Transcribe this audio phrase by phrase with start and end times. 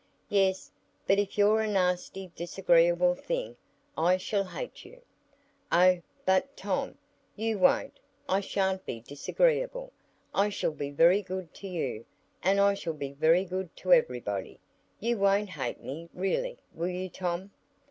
[0.29, 0.71] "Yes,
[1.05, 3.55] but if you're a nasty disagreeable thing
[3.95, 4.99] I shall hate you."
[5.71, 6.97] "Oh, but, Tom,
[7.35, 7.99] you won't!
[8.27, 9.91] I sha'n't be disagreeable.
[10.33, 12.05] I shall be very good to you,
[12.41, 14.59] and I shall be good to everybody.
[14.99, 17.51] You won't hate me really, will you, Tom?"